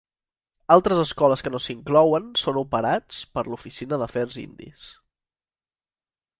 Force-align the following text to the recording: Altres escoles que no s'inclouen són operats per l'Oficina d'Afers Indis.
Altres 0.75 1.01
escoles 1.01 1.43
que 1.47 1.51
no 1.55 1.59
s'inclouen 1.65 2.25
són 2.45 2.59
operats 2.63 3.21
per 3.37 3.45
l'Oficina 3.51 4.03
d'Afers 4.05 4.41
Indis. 4.49 4.91